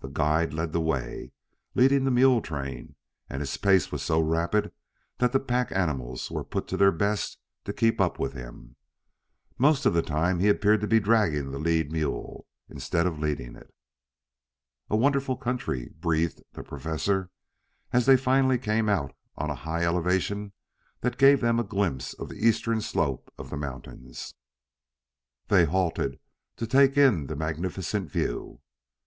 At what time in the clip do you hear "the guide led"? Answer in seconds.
0.00-0.72